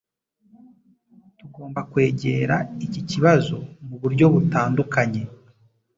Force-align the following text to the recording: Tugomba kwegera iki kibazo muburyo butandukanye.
Tugomba 1.37 1.79
kwegera 1.91 2.55
iki 2.85 3.01
kibazo 3.09 3.55
muburyo 3.87 4.25
butandukanye. 4.33 5.21